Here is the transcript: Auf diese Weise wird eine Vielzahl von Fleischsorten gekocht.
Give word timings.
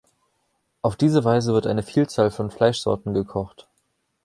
Auf 0.81 0.95
diese 0.95 1.23
Weise 1.25 1.53
wird 1.53 1.67
eine 1.67 1.83
Vielzahl 1.83 2.31
von 2.31 2.49
Fleischsorten 2.49 3.13
gekocht. 3.13 3.67